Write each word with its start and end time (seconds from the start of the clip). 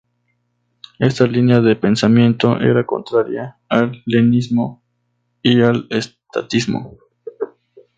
Esta 0.97 1.27
línea 1.27 1.61
de 1.61 1.75
pensamiento 1.75 2.59
era 2.59 2.87
contraria 2.87 3.59
al 3.69 4.01
leninismo 4.07 4.81
y 5.43 5.61
al 5.61 5.85
estatismo. 5.91 6.97